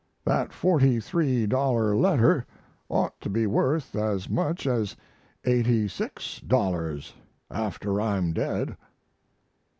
[0.25, 2.47] That forty three dollar letter
[2.89, 4.95] ought to be worth as much as
[5.45, 7.13] eighty six dollars
[7.51, 8.77] after I'm dead."